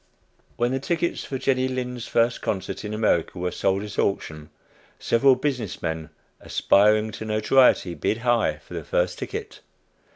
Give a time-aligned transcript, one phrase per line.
[0.57, 4.49] When the tickets for Jenny Lind's first concert in America were sold at auction,
[4.97, 9.59] several business men, aspiring to notoriety, "bid high" for the first ticket.